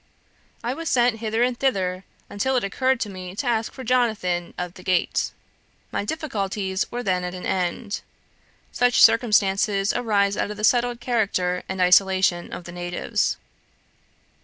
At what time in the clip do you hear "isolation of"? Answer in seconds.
11.79-12.63